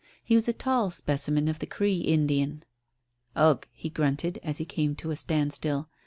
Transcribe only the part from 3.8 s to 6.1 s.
grunted, as he came to a standstill.